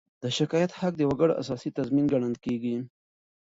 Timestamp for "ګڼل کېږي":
2.13-2.75